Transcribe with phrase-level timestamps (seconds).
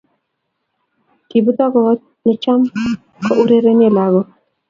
[1.29, 2.61] Kibutoko koot ne cham
[3.23, 4.27] ku ureren lagok